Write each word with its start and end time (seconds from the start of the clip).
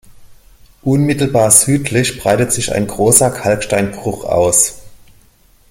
Unmittelbar 0.81 1.51
südlich 1.51 2.17
breitet 2.17 2.51
sich 2.51 2.71
ein 2.71 2.87
großer 2.87 3.29
Kalksteinbruch 3.29 4.23
aus. 4.23 4.79